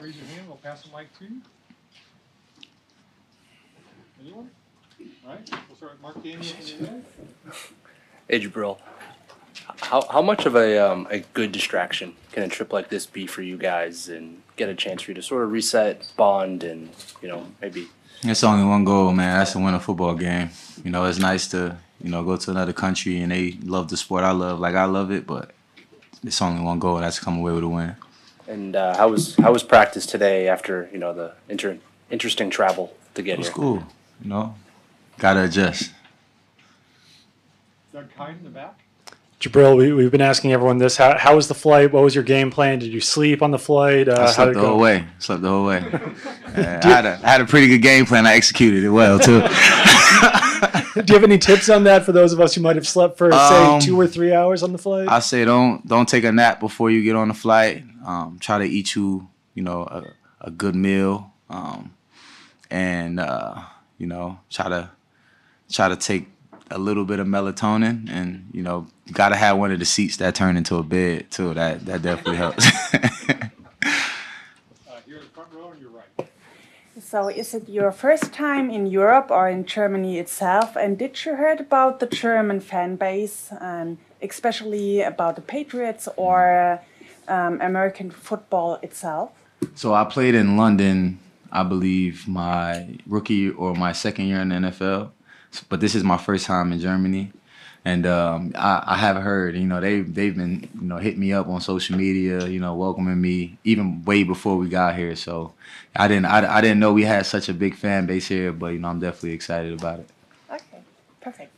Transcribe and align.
raise 0.00 0.16
your 0.16 0.26
hand, 0.26 0.46
we'll 0.48 0.56
pass 0.56 0.82
the 0.82 0.96
mic 0.96 1.16
to 1.18 1.24
you. 1.24 1.40
Anyone? 4.20 4.50
All 5.24 5.32
right, 5.32 5.50
we'll 5.68 5.76
start 5.76 5.92
with 5.92 6.02
Mark 6.02 6.22
Daniel 6.22 6.42
from 6.42 6.86
the. 6.86 7.02
Hey 8.28 8.40
Jabrill, 8.40 8.78
how 9.82 10.06
how 10.10 10.22
much 10.22 10.46
of 10.46 10.56
a 10.56 10.78
um, 10.78 11.06
a 11.10 11.20
good 11.20 11.52
distraction 11.52 12.14
can 12.32 12.42
a 12.42 12.48
trip 12.48 12.72
like 12.72 12.88
this 12.88 13.06
be 13.06 13.26
for 13.26 13.42
you 13.42 13.56
guys, 13.56 14.08
and 14.08 14.42
get 14.56 14.68
a 14.68 14.74
chance 14.74 15.02
for 15.02 15.10
you 15.10 15.14
to 15.14 15.22
sort 15.22 15.42
of 15.44 15.52
reset, 15.52 16.10
bond, 16.16 16.64
and 16.64 16.90
you 17.22 17.28
know 17.28 17.46
maybe 17.60 17.88
It's 18.22 18.42
only 18.42 18.64
one 18.64 18.84
goal, 18.84 19.12
man. 19.12 19.38
That's 19.38 19.52
to 19.52 19.58
win 19.58 19.74
a 19.74 19.80
football 19.80 20.14
game. 20.14 20.50
You 20.82 20.90
know, 20.90 21.04
it's 21.04 21.18
nice 21.18 21.46
to 21.48 21.76
you 22.02 22.10
know 22.10 22.24
go 22.24 22.36
to 22.36 22.50
another 22.50 22.72
country 22.72 23.20
and 23.20 23.30
they 23.30 23.52
love 23.62 23.88
the 23.88 23.96
sport 23.96 24.24
I 24.24 24.32
love, 24.32 24.58
like 24.58 24.74
I 24.74 24.84
love 24.86 25.10
it. 25.12 25.26
But 25.26 25.52
it's 26.24 26.40
only 26.42 26.62
one 26.62 26.78
goal. 26.78 26.96
That's 26.98 27.18
to 27.18 27.24
come 27.24 27.38
away 27.38 27.52
with 27.52 27.64
a 27.64 27.68
win. 27.68 27.96
And 28.48 28.76
uh, 28.76 28.96
how 28.96 29.08
was 29.08 29.34
how 29.36 29.52
was 29.52 29.62
practice 29.62 30.06
today 30.06 30.48
after 30.48 30.88
you 30.92 30.98
know 30.98 31.12
the 31.12 31.32
inter- 31.48 31.78
interesting 32.10 32.48
travel 32.50 32.92
to 33.14 33.22
get 33.22 33.34
It 33.34 33.38
was 33.38 33.46
here? 33.48 33.54
cool. 33.54 33.82
You 34.22 34.28
know, 34.30 34.54
gotta 35.18 35.44
adjust. 35.44 35.90
Doug 37.92 38.08
Kyed 38.16 38.38
in 38.38 38.44
the 38.44 38.50
back. 38.50 38.78
Jabrill, 39.40 39.76
we, 39.76 39.92
we've 39.92 40.10
been 40.10 40.22
asking 40.22 40.52
everyone 40.52 40.78
this. 40.78 40.96
How, 40.96 41.18
how 41.18 41.36
was 41.36 41.46
the 41.48 41.54
flight? 41.54 41.92
What 41.92 42.02
was 42.02 42.14
your 42.14 42.24
game 42.24 42.50
plan? 42.50 42.78
Did 42.78 42.90
you 42.92 43.00
sleep 43.02 43.42
on 43.42 43.50
the 43.50 43.58
flight? 43.58 44.08
Uh, 44.08 44.22
I 44.22 44.30
slept 44.30 44.54
the 44.54 44.60
whole 44.60 44.78
way. 44.78 45.04
Slept 45.18 45.42
the 45.42 45.48
whole 45.48 45.66
way. 45.66 45.84
Yeah, 46.56 46.80
I, 46.82 46.88
had 46.88 47.04
a, 47.04 47.20
I 47.22 47.28
had 47.28 47.40
a 47.42 47.44
pretty 47.44 47.68
good 47.68 47.82
game 47.82 48.06
plan. 48.06 48.26
I 48.26 48.34
executed 48.34 48.82
it 48.82 48.88
well 48.88 49.18
too. 49.18 49.40
Do 51.02 51.12
you 51.12 51.14
have 51.14 51.24
any 51.24 51.36
tips 51.36 51.68
on 51.68 51.84
that 51.84 52.04
for 52.04 52.12
those 52.12 52.32
of 52.32 52.40
us 52.40 52.54
who 52.54 52.62
might 52.62 52.76
have 52.76 52.88
slept 52.88 53.18
for, 53.18 53.30
Um, 53.30 53.80
say, 53.80 53.86
two 53.86 54.00
or 54.00 54.06
three 54.06 54.32
hours 54.32 54.62
on 54.62 54.72
the 54.72 54.78
flight? 54.78 55.06
I 55.06 55.18
say 55.18 55.44
don't 55.44 55.86
don't 55.86 56.08
take 56.08 56.24
a 56.24 56.32
nap 56.32 56.58
before 56.58 56.90
you 56.90 57.02
get 57.02 57.14
on 57.14 57.28
the 57.28 57.34
flight. 57.34 57.84
Um, 58.06 58.38
try 58.40 58.56
to 58.58 58.64
eat 58.64 58.94
you 58.94 59.28
you 59.54 59.62
know 59.62 59.82
a, 59.82 60.04
a 60.40 60.50
good 60.50 60.74
meal, 60.74 61.30
um, 61.50 61.94
and 62.70 63.20
uh, 63.20 63.60
you 63.98 64.06
know 64.06 64.38
try 64.48 64.70
to 64.70 64.90
try 65.70 65.88
to 65.90 65.96
take 65.96 66.28
a 66.70 66.78
little 66.78 67.04
bit 67.04 67.20
of 67.20 67.26
melatonin, 67.26 68.10
and 68.10 68.48
you 68.52 68.62
know 68.62 68.86
gotta 69.12 69.36
have 69.36 69.58
one 69.58 69.70
of 69.70 69.78
the 69.78 69.84
seats 69.84 70.16
that 70.18 70.34
turn 70.34 70.56
into 70.56 70.76
a 70.76 70.82
bed 70.82 71.30
too. 71.30 71.54
That 71.54 71.86
that 71.86 72.02
definitely 72.02 72.36
helps. 72.36 72.66
Uh, 74.88 75.00
here 75.06 75.16
in 75.16 75.22
the 75.22 75.28
front 75.28 75.52
row 75.52 75.68
on 75.68 75.80
your 75.80 75.90
right. 75.90 76.28
So, 77.00 77.28
is 77.28 77.54
it 77.54 77.68
your 77.68 77.92
first 77.92 78.32
time 78.32 78.70
in 78.70 78.86
Europe 78.86 79.30
or 79.30 79.48
in 79.48 79.64
Germany 79.64 80.18
itself? 80.18 80.76
And 80.76 80.98
did 80.98 81.24
you 81.24 81.36
heard 81.36 81.60
about 81.60 82.00
the 82.00 82.06
German 82.06 82.60
fan 82.60 82.96
base, 82.96 83.52
and 83.60 83.98
especially 84.22 85.02
about 85.02 85.36
the 85.36 85.42
Patriots 85.42 86.08
or 86.16 86.80
um, 87.28 87.60
American 87.60 88.10
football 88.10 88.78
itself? 88.82 89.30
So 89.74 89.94
I 89.94 90.04
played 90.04 90.34
in 90.34 90.56
London, 90.56 91.18
I 91.52 91.62
believe 91.62 92.26
my 92.26 92.98
rookie 93.06 93.50
or 93.50 93.74
my 93.74 93.92
second 93.92 94.26
year 94.26 94.40
in 94.40 94.48
the 94.48 94.56
NFL, 94.56 95.10
but 95.68 95.80
this 95.80 95.94
is 95.94 96.04
my 96.04 96.16
first 96.18 96.46
time 96.46 96.72
in 96.72 96.80
Germany, 96.80 97.32
and 97.84 98.06
um, 98.06 98.52
I, 98.54 98.82
I 98.86 98.96
have 98.96 99.16
heard, 99.16 99.56
you 99.56 99.64
know, 99.66 99.80
they 99.80 100.00
they've 100.00 100.36
been, 100.36 100.68
you 100.74 100.86
know, 100.86 100.98
hitting 100.98 101.20
me 101.20 101.32
up 101.32 101.48
on 101.48 101.60
social 101.60 101.96
media, 101.96 102.46
you 102.46 102.60
know, 102.60 102.74
welcoming 102.74 103.20
me 103.20 103.58
even 103.64 104.04
way 104.04 104.22
before 104.24 104.56
we 104.56 104.68
got 104.68 104.96
here. 104.96 105.16
So 105.16 105.54
I 105.94 106.08
didn't 106.08 106.26
I, 106.26 106.56
I 106.58 106.60
didn't 106.60 106.80
know 106.80 106.92
we 106.92 107.04
had 107.04 107.26
such 107.26 107.48
a 107.48 107.54
big 107.54 107.74
fan 107.76 108.06
base 108.06 108.28
here, 108.28 108.52
but 108.52 108.68
you 108.68 108.78
know, 108.78 108.88
I'm 108.88 109.00
definitely 109.00 109.32
excited 109.32 109.72
about 109.72 110.00
it. 110.00 110.08
Okay, 110.50 110.80
perfect. 111.20 111.52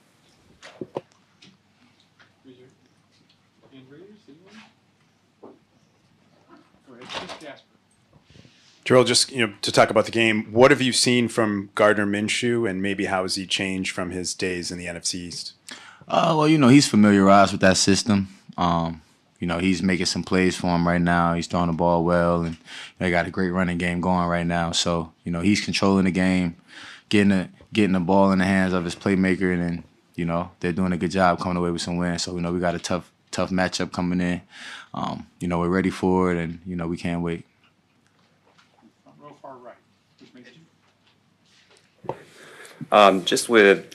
Raise 2.44 2.56
your 2.58 2.68
hand 3.72 3.86
raised. 3.90 4.28
Anyone? 4.28 4.62
Go 6.86 6.94
ahead, 6.94 7.08
Chris 7.08 7.32
Jasper. 7.40 7.66
Terrell, 8.88 9.04
just 9.04 9.30
you 9.30 9.46
know, 9.46 9.52
to 9.60 9.70
talk 9.70 9.90
about 9.90 10.06
the 10.06 10.10
game, 10.10 10.50
what 10.50 10.70
have 10.70 10.80
you 10.80 10.94
seen 10.94 11.28
from 11.28 11.68
Gardner 11.74 12.06
Minshew, 12.06 12.68
and 12.68 12.80
maybe 12.80 13.04
how 13.04 13.20
has 13.20 13.34
he 13.34 13.44
changed 13.44 13.92
from 13.92 14.12
his 14.12 14.32
days 14.32 14.70
in 14.70 14.78
the 14.78 14.86
NFC 14.86 15.16
East? 15.16 15.52
Uh, 16.08 16.34
well, 16.34 16.48
you 16.48 16.56
know, 16.56 16.68
he's 16.68 16.88
familiarized 16.88 17.52
with 17.52 17.60
that 17.60 17.76
system. 17.76 18.28
Um, 18.56 19.02
you 19.40 19.46
know, 19.46 19.58
he's 19.58 19.82
making 19.82 20.06
some 20.06 20.22
plays 20.22 20.56
for 20.56 20.68
him 20.68 20.88
right 20.88 21.02
now. 21.02 21.34
He's 21.34 21.46
throwing 21.46 21.66
the 21.66 21.74
ball 21.74 22.02
well, 22.02 22.44
and 22.44 22.56
they 22.98 23.10
got 23.10 23.26
a 23.26 23.30
great 23.30 23.50
running 23.50 23.76
game 23.76 24.00
going 24.00 24.26
right 24.26 24.46
now. 24.46 24.72
So, 24.72 25.12
you 25.22 25.32
know, 25.32 25.42
he's 25.42 25.62
controlling 25.62 26.06
the 26.06 26.10
game, 26.10 26.56
getting 27.10 27.28
the 27.28 27.50
getting 27.74 27.92
the 27.92 28.00
ball 28.00 28.32
in 28.32 28.38
the 28.38 28.46
hands 28.46 28.72
of 28.72 28.84
his 28.84 28.96
playmaker, 28.96 29.52
and 29.52 29.62
then, 29.62 29.84
you 30.14 30.24
know, 30.24 30.50
they're 30.60 30.72
doing 30.72 30.94
a 30.94 30.96
good 30.96 31.10
job 31.10 31.40
coming 31.40 31.58
away 31.58 31.70
with 31.70 31.82
some 31.82 31.98
wins. 31.98 32.22
So, 32.22 32.34
you 32.34 32.40
know, 32.40 32.52
we 32.54 32.58
got 32.58 32.74
a 32.74 32.78
tough 32.78 33.12
tough 33.30 33.50
matchup 33.50 33.92
coming 33.92 34.22
in. 34.22 34.40
Um, 34.94 35.26
you 35.40 35.46
know, 35.46 35.58
we're 35.58 35.68
ready 35.68 35.90
for 35.90 36.32
it, 36.32 36.38
and 36.38 36.60
you 36.66 36.74
know, 36.74 36.86
we 36.86 36.96
can't 36.96 37.20
wait. 37.20 37.44
Front 39.04 39.18
row 39.20 39.36
far 39.40 39.56
right. 39.58 39.74
Chris 40.18 40.30
Mason. 40.34 40.52
Um, 42.90 43.24
just 43.24 43.48
with 43.48 43.94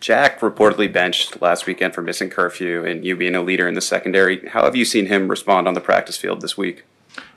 Jack 0.00 0.40
reportedly 0.40 0.92
benched 0.92 1.40
last 1.40 1.66
weekend 1.66 1.94
for 1.94 2.02
missing 2.02 2.28
curfew 2.28 2.84
and 2.84 3.04
you 3.04 3.16
being 3.16 3.34
a 3.34 3.42
leader 3.42 3.66
in 3.66 3.74
the 3.74 3.80
secondary, 3.80 4.46
how 4.48 4.64
have 4.64 4.76
you 4.76 4.84
seen 4.84 5.06
him 5.06 5.28
respond 5.28 5.66
on 5.66 5.74
the 5.74 5.80
practice 5.80 6.16
field 6.16 6.40
this 6.40 6.56
week? 6.56 6.84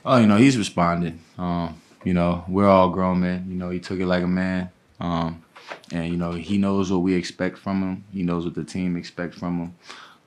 Oh, 0.04 0.18
you 0.18 0.26
know, 0.26 0.36
he's 0.36 0.58
responding. 0.58 1.20
Um, 1.38 1.80
you 2.04 2.14
know, 2.14 2.44
we're 2.48 2.68
all 2.68 2.90
grown 2.90 3.20
men. 3.20 3.46
You 3.48 3.56
know, 3.56 3.70
he 3.70 3.80
took 3.80 4.00
it 4.00 4.06
like 4.06 4.22
a 4.22 4.28
man. 4.28 4.70
Um, 5.00 5.44
and, 5.92 6.10
you 6.10 6.16
know, 6.16 6.32
he 6.32 6.58
knows 6.58 6.90
what 6.90 6.98
we 6.98 7.14
expect 7.14 7.58
from 7.58 7.82
him. 7.82 8.04
He 8.12 8.22
knows 8.22 8.44
what 8.44 8.54
the 8.54 8.64
team 8.64 8.96
expects 8.96 9.38
from 9.38 9.58
him. 9.58 9.74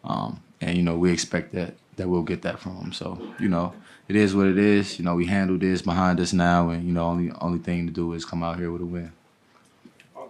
Um, 0.03 0.41
and, 0.59 0.77
you 0.77 0.83
know, 0.83 0.97
we 0.97 1.11
expect 1.11 1.53
that 1.53 1.75
that 1.97 2.07
we'll 2.07 2.23
get 2.23 2.41
that 2.41 2.59
from 2.59 2.77
him. 2.77 2.93
So, 2.93 3.33
you 3.39 3.49
know, 3.49 3.73
it 4.07 4.15
is 4.15 4.33
what 4.35 4.47
it 4.47 4.57
is. 4.57 4.97
You 4.97 5.05
know, 5.05 5.15
we 5.15 5.25
handled 5.25 5.59
this 5.59 5.81
behind 5.81 6.19
us 6.19 6.33
now 6.33 6.69
and, 6.69 6.83
you 6.85 6.93
know, 6.93 7.05
only 7.05 7.31
only 7.39 7.59
thing 7.59 7.85
to 7.87 7.93
do 7.93 8.13
is 8.13 8.25
come 8.25 8.43
out 8.43 8.57
here 8.57 8.71
with 8.71 8.81
a 8.81 8.85
win. 8.85 9.11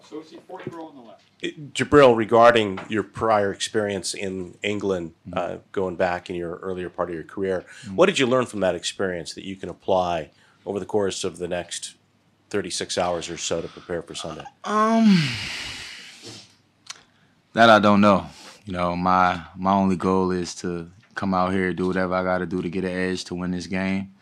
Oh, 0.02 0.18
associate 0.18 0.44
fourth 0.48 0.68
row 0.68 0.88
on 0.88 0.96
the 0.96 1.02
left. 1.02 1.74
Jabrill, 1.74 2.16
regarding 2.16 2.80
your 2.90 3.04
prior 3.04 3.52
experience 3.52 4.14
in 4.14 4.58
England, 4.64 5.14
uh, 5.34 5.58
going 5.72 5.96
back 5.96 6.30
in 6.30 6.36
your 6.36 6.58
earlier 6.58 6.90
part 6.90 7.10
of 7.10 7.16
your 7.16 7.24
career, 7.24 7.66
what 7.94 8.06
did 8.06 8.20
you 8.20 8.28
learn 8.28 8.46
from 8.46 8.60
that 8.62 8.76
experience 8.76 9.34
that 9.34 9.46
you 9.46 9.56
can 9.56 9.70
apply 9.70 10.32
over 10.66 10.80
the 10.80 10.86
course 10.86 11.24
of 11.24 11.38
the 11.38 11.48
next 11.48 11.96
36 12.50 12.98
hours 12.98 13.30
or 13.30 13.38
so 13.38 13.62
to 13.62 13.68
prepare 13.68 14.02
for 14.02 14.14
Sunday? 14.14 14.46
Um, 14.64 15.28
that 17.54 17.70
I 17.70 17.80
don't 17.80 18.02
know. 18.02 18.28
You 18.66 18.74
know, 18.74 18.96
my 18.96 19.42
my 19.56 19.74
only 19.74 19.96
goal 19.96 20.32
is 20.32 20.54
to 20.56 20.92
come 21.16 21.34
out 21.34 21.52
here, 21.52 21.74
do 21.74 21.88
whatever 21.88 22.14
I 22.14 22.24
got 22.24 22.40
to 22.40 22.46
do 22.46 22.62
to 22.62 22.70
get 22.70 22.84
an 22.84 22.92
edge 22.92 23.24
to 23.26 23.36
win 23.36 23.52
this 23.52 23.68
game. 23.68 24.14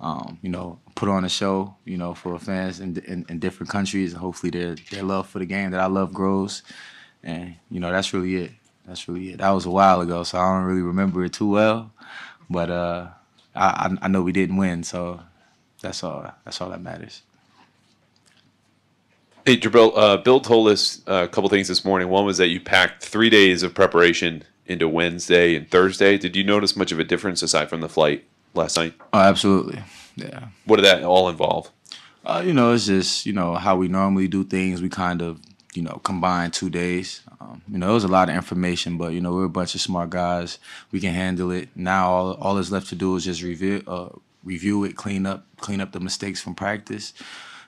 Um, 0.00 0.38
you 0.42 0.48
know, 0.48 0.78
put 0.94 1.08
on 1.08 1.24
a 1.24 1.28
show. 1.28 1.76
You 1.84 1.98
know, 1.98 2.14
for 2.14 2.38
fans 2.38 2.80
in, 2.80 2.96
in, 3.06 3.26
in 3.28 3.38
different 3.38 3.70
countries, 3.70 4.12
and 4.12 4.20
hopefully 4.20 4.50
their 4.50 4.74
their 4.90 5.02
love 5.02 5.28
for 5.28 5.38
the 5.38 5.46
game 5.46 5.70
that 5.70 5.80
I 5.80 5.86
love 5.86 6.12
grows. 6.12 6.62
And 7.22 7.56
you 7.70 7.80
know, 7.80 7.90
that's 7.90 8.12
really 8.14 8.36
it. 8.36 8.52
That's 8.86 9.08
really 9.08 9.30
it. 9.32 9.38
That 9.38 9.50
was 9.50 9.66
a 9.66 9.70
while 9.70 10.00
ago, 10.00 10.22
so 10.24 10.38
I 10.38 10.54
don't 10.54 10.64
really 10.64 10.82
remember 10.82 11.24
it 11.24 11.32
too 11.32 11.50
well. 11.50 11.92
But 12.48 12.70
uh, 12.70 13.08
I 13.54 13.96
I 14.00 14.08
know 14.08 14.22
we 14.22 14.32
didn't 14.32 14.56
win, 14.56 14.82
so 14.84 15.20
that's 15.80 16.02
all. 16.02 16.32
That's 16.44 16.60
all 16.60 16.70
that 16.70 16.80
matters. 16.80 17.22
Hey, 19.46 19.56
Jabrill, 19.56 19.92
uh, 19.96 20.18
Bill 20.18 20.38
told 20.40 20.68
us 20.68 21.00
uh, 21.08 21.24
a 21.24 21.28
couple 21.28 21.48
things 21.48 21.66
this 21.66 21.84
morning. 21.84 22.08
One 22.08 22.26
was 22.26 22.38
that 22.38 22.48
you 22.48 22.60
packed 22.60 23.02
three 23.02 23.30
days 23.30 23.62
of 23.62 23.74
preparation 23.74 24.44
into 24.66 24.86
Wednesday 24.86 25.56
and 25.56 25.68
Thursday. 25.70 26.18
Did 26.18 26.36
you 26.36 26.44
notice 26.44 26.76
much 26.76 26.92
of 26.92 27.00
a 27.00 27.04
difference 27.04 27.42
aside 27.42 27.70
from 27.70 27.80
the 27.80 27.88
flight 27.88 28.24
last 28.54 28.76
night? 28.76 28.94
Oh, 29.12 29.18
absolutely. 29.18 29.82
Yeah. 30.16 30.48
What 30.64 30.76
did 30.76 30.86
that 30.86 31.02
all 31.02 31.28
involve? 31.28 31.70
Uh, 32.24 32.42
you 32.44 32.52
know, 32.52 32.72
it's 32.72 32.86
just 32.86 33.26
you 33.26 33.32
know 33.32 33.54
how 33.54 33.76
we 33.76 33.88
normally 33.88 34.28
do 34.28 34.44
things. 34.44 34.82
We 34.82 34.88
kind 34.88 35.22
of 35.22 35.40
you 35.74 35.82
know 35.82 36.00
combine 36.04 36.50
two 36.50 36.70
days. 36.70 37.22
Um, 37.40 37.62
you 37.70 37.78
know, 37.78 37.90
it 37.90 37.94
was 37.94 38.04
a 38.04 38.08
lot 38.08 38.28
of 38.28 38.34
information, 38.34 38.98
but 38.98 39.12
you 39.12 39.20
know 39.20 39.32
we're 39.32 39.44
a 39.44 39.48
bunch 39.48 39.74
of 39.74 39.80
smart 39.80 40.10
guys. 40.10 40.58
We 40.92 41.00
can 41.00 41.14
handle 41.14 41.50
it. 41.50 41.70
Now 41.74 42.10
all 42.10 42.32
all 42.34 42.54
that's 42.54 42.70
left 42.70 42.88
to 42.88 42.94
do 42.94 43.16
is 43.16 43.24
just 43.24 43.42
review 43.42 43.82
uh, 43.86 44.10
review 44.44 44.84
it, 44.84 44.96
clean 44.96 45.26
up 45.26 45.46
clean 45.56 45.80
up 45.80 45.92
the 45.92 46.00
mistakes 46.00 46.42
from 46.42 46.54
practice, 46.54 47.14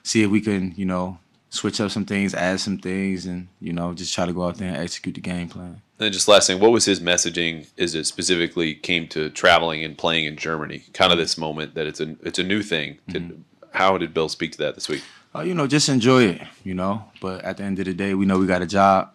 see 0.03 0.21
if 0.21 0.29
we 0.29 0.41
can 0.41 0.73
you 0.75 0.85
know 0.85 1.17
switch 1.53 1.79
up 1.79 1.91
some 1.91 2.03
things, 2.03 2.33
add 2.33 2.59
some 2.59 2.79
things, 2.79 3.25
and 3.25 3.47
you 3.61 3.71
know 3.71 3.93
just 3.93 4.13
try 4.13 4.25
to 4.25 4.33
go 4.33 4.43
out 4.43 4.57
there 4.57 4.69
and 4.69 4.77
execute 4.77 5.15
the 5.15 5.21
game 5.21 5.47
plan. 5.47 5.81
And 5.99 6.11
just 6.11 6.27
last 6.27 6.47
thing, 6.47 6.59
what 6.59 6.71
was 6.71 6.85
his 6.85 6.99
messaging 6.99 7.67
as 7.77 7.95
it 7.95 8.05
specifically 8.05 8.73
came 8.73 9.07
to 9.09 9.29
traveling 9.29 9.83
and 9.83 9.97
playing 9.97 10.25
in 10.25 10.35
Germany? 10.35 10.83
Kind 10.93 11.11
of 11.13 11.17
this 11.17 11.37
moment 11.37 11.75
that 11.75 11.85
it's 11.85 11.99
a 11.99 12.15
it's 12.23 12.39
a 12.39 12.43
new 12.43 12.63
thing. 12.63 12.97
Did, 13.07 13.43
How 13.71 13.97
did 13.97 14.13
Bill 14.13 14.29
speak 14.29 14.51
to 14.53 14.57
that 14.59 14.75
this 14.75 14.89
week? 14.89 15.03
Uh, 15.35 15.41
you 15.41 15.53
know, 15.53 15.67
just 15.67 15.89
enjoy 15.89 16.23
it. 16.23 16.41
You 16.63 16.73
know, 16.73 17.05
but 17.21 17.43
at 17.43 17.57
the 17.57 17.63
end 17.63 17.79
of 17.79 17.85
the 17.85 17.93
day, 17.93 18.13
we 18.15 18.25
know 18.25 18.39
we 18.39 18.47
got 18.47 18.61
a 18.61 18.67
job 18.67 19.11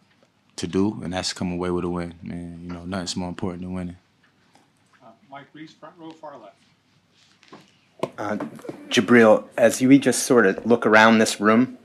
to 0.57 0.67
do, 0.67 1.01
and 1.03 1.13
that's 1.13 1.33
come 1.33 1.53
away 1.53 1.71
with 1.71 1.85
a 1.85 1.89
win. 1.89 2.15
Man, 2.23 2.61
you 2.63 2.73
know, 2.73 2.85
nothing's 2.85 3.17
more 3.17 3.29
important 3.29 3.63
than 3.63 3.73
winning. 3.73 3.97
Uh, 5.03 5.11
Mike 5.31 5.47
Reiss, 5.53 5.73
front 5.73 5.95
row 5.99 6.11
far 6.11 6.39
left. 6.39 6.55
Uh, 8.17 8.37
Jabrill, 8.89 9.45
as 9.57 9.81
we 9.81 9.99
just 9.99 10.25
sort 10.25 10.47
of 10.47 10.65
look 10.65 10.87
around 10.87 11.19
this 11.19 11.41
room, 11.41 11.78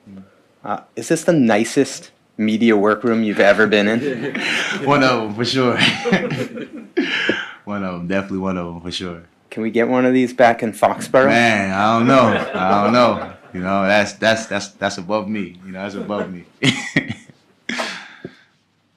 uh, 0.64 0.82
is 0.96 1.10
this 1.10 1.24
the 1.24 1.34
nicest 1.34 2.12
media 2.38 2.76
workroom 2.76 3.24
you've 3.24 3.40
ever 3.40 3.68
been 3.68 3.88
in? 3.88 4.40
one 4.86 5.04
of 5.04 5.22
them 5.22 5.36
for 5.36 5.46
sure. 5.46 5.78
one 7.66 7.84
of 7.84 7.94
them, 7.94 8.08
definitely 8.08 8.40
one 8.40 8.58
of 8.58 8.66
them 8.66 8.82
for 8.82 8.92
sure. 8.92 9.24
Can 9.50 9.62
we 9.62 9.72
get 9.72 9.88
one 9.88 10.06
of 10.06 10.14
these 10.14 10.34
back 10.34 10.64
in 10.64 10.72
Foxborough? 10.72 11.28
Man, 11.28 11.72
I 11.72 11.98
don't 11.98 12.08
know. 12.08 12.26
I 12.54 12.84
don't 12.84 12.94
know. 12.94 13.34
You 13.54 13.60
know, 13.60 13.86
that's 13.86 14.14
that's 14.14 14.48
that's 14.48 14.70
that's 14.70 14.98
above 14.98 15.30
me. 15.30 15.60
You 15.66 15.74
know, 15.74 15.84
that's 15.84 15.96
above 15.96 16.32
me. 16.32 16.46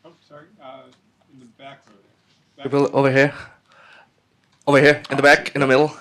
Oh, 0.05 0.13
sorry, 0.29 0.47
uh, 0.63 0.83
in 1.33 1.41
the 1.41 1.47
back 1.59 1.83
row 1.87 1.95
there. 2.57 2.69
Back 2.69 2.95
over 2.95 3.11
here. 3.11 3.35
Over 4.67 4.81
here, 4.81 5.03
in 5.11 5.17
the 5.17 5.23
back, 5.23 5.55
in 5.55 5.61
the 5.61 5.67
middle. 5.67 5.95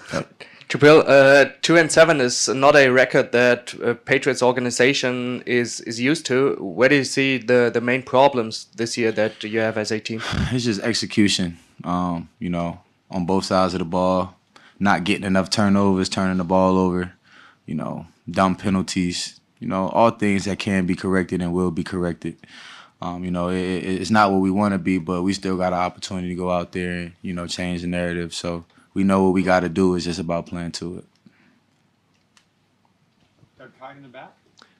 Jabrill, 0.68 1.04
uh, 1.08 1.52
two 1.62 1.78
and 1.78 1.92
seven 1.92 2.20
is 2.20 2.48
not 2.50 2.76
a 2.76 2.90
record 2.90 3.32
that 3.34 3.74
uh, 3.84 3.94
Patriots 3.94 4.42
organization 4.42 5.44
is 5.46 5.80
is 5.82 6.00
used 6.00 6.26
to. 6.26 6.56
Where 6.60 6.90
do 6.90 6.96
you 6.96 7.04
see 7.04 7.38
the 7.38 7.70
the 7.72 7.82
main 7.82 8.02
problems 8.02 8.66
this 8.76 8.98
year 8.98 9.12
that 9.12 9.44
you 9.44 9.60
have 9.60 9.78
as 9.78 9.92
a 9.92 10.00
team? 10.00 10.22
it's 10.52 10.66
just 10.66 10.82
execution. 10.82 11.60
Um, 11.84 12.30
you 12.40 12.50
know, 12.50 12.80
on 13.12 13.26
both 13.26 13.46
sides 13.46 13.74
of 13.76 13.80
the 13.80 13.86
ball, 13.86 14.36
not 14.80 15.04
getting 15.04 15.24
enough 15.26 15.50
turnovers, 15.52 16.10
turning 16.10 16.38
the 16.38 16.44
ball 16.44 16.78
over. 16.80 17.14
You 17.68 17.76
know, 17.76 18.08
dumb 18.30 18.56
penalties. 18.56 19.40
You 19.60 19.68
know, 19.68 19.90
all 19.90 20.10
things 20.12 20.46
that 20.46 20.58
can 20.60 20.86
be 20.88 20.96
corrected 20.96 21.42
and 21.42 21.54
will 21.54 21.72
be 21.72 21.84
corrected. 21.84 22.38
Um, 23.02 23.24
you 23.24 23.32
know, 23.32 23.50
it- 23.50 23.84
it's 23.84 24.10
not 24.12 24.32
what 24.32 24.42
we 24.42 24.52
want 24.52 24.74
to 24.74 24.78
be, 24.80 24.98
but 24.98 25.22
we 25.22 25.34
still 25.34 25.58
got 25.58 25.74
an 25.74 25.80
opportunity 25.80 26.30
to 26.30 26.36
go 26.36 26.50
out 26.50 26.72
there 26.72 26.92
and 26.92 27.12
you 27.22 27.34
know 27.34 27.46
change 27.46 27.82
the 27.82 27.88
narrative. 27.88 28.34
So 28.34 28.66
we 28.96 29.04
know 29.04 29.24
what 29.24 29.34
we 29.34 29.44
got 29.44 29.60
to 29.60 29.70
do. 29.70 29.94
It's 29.94 30.06
just 30.06 30.20
about 30.20 30.48
playing 30.48 30.72
to 30.74 30.98
it. 30.98 31.06
Doug 33.60 33.72
Kyed 33.80 33.98
in 33.98 34.04
the 34.04 34.10
back. 34.10 34.36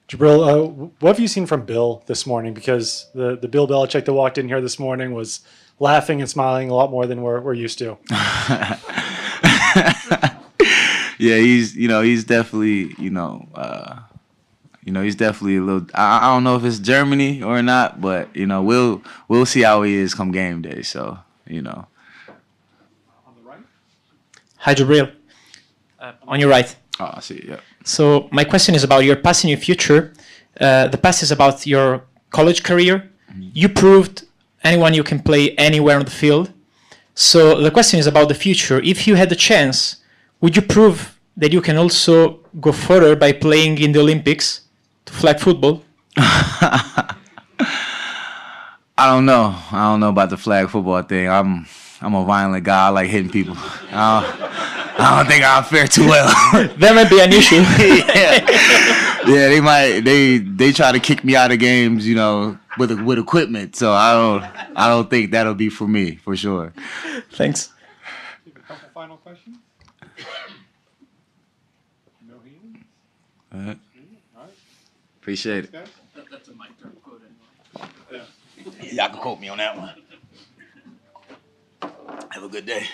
Jabrill, 0.08 0.48
uh, 0.48 0.88
what 1.00 1.10
have 1.10 1.20
you 1.20 1.28
seen 1.28 1.46
from 1.46 1.64
Bill 1.64 2.02
this 2.06 2.26
morning? 2.26 2.54
Because 2.54 3.08
the, 3.14 3.36
the 3.36 3.48
Bill 3.48 3.68
Belichick 3.68 4.04
that 4.04 4.12
walked 4.12 4.38
in 4.38 4.48
here 4.48 4.60
this 4.60 4.78
morning 4.78 5.12
was 5.12 5.40
laughing 5.78 6.20
and 6.20 6.30
smiling 6.30 6.70
a 6.70 6.74
lot 6.74 6.90
more 6.90 7.06
than 7.06 7.22
we're, 7.22 7.40
we're 7.40 7.54
used 7.54 7.78
to. 7.78 7.98
yeah, 11.18 11.36
he's 11.36 11.76
you 11.76 11.88
know 11.88 12.02
he's 12.02 12.24
definitely 12.24 12.94
you 12.98 13.10
know 13.10 13.48
uh, 13.54 13.98
you 14.84 14.92
know 14.92 15.02
he's 15.02 15.16
definitely 15.16 15.56
a 15.56 15.62
little. 15.62 15.88
I, 15.92 16.18
I 16.18 16.32
don't 16.32 16.44
know 16.44 16.54
if 16.56 16.64
it's 16.64 16.78
Germany 16.78 17.42
or 17.42 17.60
not, 17.62 18.00
but 18.00 18.34
you 18.34 18.46
know 18.46 18.62
we'll 18.62 19.02
we'll 19.26 19.44
see 19.44 19.62
how 19.62 19.82
he 19.82 19.94
is 19.94 20.14
come 20.14 20.30
game 20.30 20.62
day. 20.62 20.82
So 20.82 21.18
you 21.46 21.62
know. 21.62 21.88
On 24.66 24.74
the. 24.74 24.82
Hi, 24.82 24.96
Jabrill. 24.98 25.12
Uh, 25.98 26.12
on 26.26 26.40
your 26.40 26.50
right. 26.50 26.76
Oh, 27.00 27.10
I 27.14 27.20
see. 27.20 27.44
Yeah. 27.48 27.60
So 27.84 28.28
my 28.32 28.44
question 28.44 28.74
is 28.74 28.84
about 28.84 29.04
your 29.04 29.16
past 29.16 29.44
and 29.44 29.50
your 29.50 29.58
future. 29.60 30.12
Uh, 30.60 30.88
the 30.88 30.98
past 30.98 31.22
is 31.22 31.30
about 31.30 31.66
your 31.66 32.02
college 32.30 32.62
career. 32.62 33.10
You 33.52 33.68
proved 33.68 34.24
anyone 34.64 34.94
you 34.94 35.04
can 35.04 35.20
play 35.20 35.50
anywhere 35.56 35.98
on 35.98 36.04
the 36.04 36.10
field. 36.10 36.52
So 37.14 37.60
the 37.60 37.70
question 37.70 38.00
is 38.00 38.06
about 38.06 38.28
the 38.28 38.34
future. 38.34 38.80
If 38.80 39.06
you 39.06 39.16
had 39.16 39.28
the 39.28 39.36
chance, 39.36 39.96
would 40.40 40.56
you 40.56 40.62
prove 40.62 41.18
that 41.36 41.52
you 41.52 41.60
can 41.60 41.76
also 41.76 42.40
go 42.60 42.72
further 42.72 43.14
by 43.16 43.32
playing 43.32 43.78
in 43.78 43.92
the 43.92 44.00
Olympics, 44.00 44.62
to 45.04 45.12
flag 45.12 45.38
football? 45.40 45.82
I 46.16 47.14
don't 48.98 49.26
know. 49.26 49.54
I 49.70 49.90
don't 49.90 50.00
know 50.00 50.08
about 50.08 50.30
the 50.30 50.36
flag 50.36 50.70
football 50.70 51.02
thing. 51.02 51.28
I'm 51.28 51.66
I'm 52.00 52.14
a 52.14 52.24
violent 52.24 52.64
guy. 52.64 52.86
I 52.86 52.88
like 52.90 53.08
hitting 53.08 53.30
people. 53.30 53.54
I 53.56 54.20
don't, 54.20 55.00
I 55.00 55.16
don't 55.16 55.26
think 55.30 55.44
I'll 55.44 55.62
fare 55.62 55.86
too 55.86 56.06
well. 56.06 56.26
that 56.76 56.94
might 56.94 57.08
be 57.08 57.20
an 57.20 57.32
issue. 57.32 57.56
yeah. 57.78 58.46
yeah, 59.26 59.48
they 59.48 59.60
might 59.60 60.00
they 60.00 60.38
they 60.38 60.72
try 60.72 60.92
to 60.92 61.00
kick 61.00 61.24
me 61.24 61.34
out 61.34 61.52
of 61.52 61.58
games, 61.58 62.06
you 62.06 62.14
know, 62.14 62.58
with 62.78 62.92
with 63.00 63.18
equipment. 63.18 63.76
So 63.76 63.92
I 63.92 64.12
don't 64.12 64.44
I 64.76 64.88
don't 64.88 65.08
think 65.08 65.30
that'll 65.30 65.54
be 65.54 65.70
for 65.70 65.88
me 65.88 66.16
for 66.16 66.36
sure. 66.36 66.74
Thanks. 67.32 67.72
A 68.46 68.60
couple 68.60 68.88
final 68.92 69.16
questions. 69.16 69.56
No 72.28 72.34
hands. 72.34 72.84
All 73.52 73.60
right. 73.60 73.78
All 74.36 74.42
right. 74.42 74.52
Appreciate 75.20 75.64
it. 75.64 75.72
That's 75.72 76.48
a 76.48 76.52
mic 76.52 76.78
drop 76.80 76.92
quote 77.02 77.22
Yeah. 78.12 78.22
Y'all 78.92 79.08
can 79.08 79.18
quote 79.18 79.40
me 79.40 79.48
on 79.48 79.58
that 79.58 79.78
one. 79.78 79.94
Have 82.36 82.44
a 82.44 82.48
good 82.50 82.66
day. 82.66 82.86